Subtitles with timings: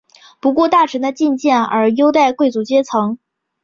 [0.39, 3.19] 不顾大臣的进谏而优待贵族阶层。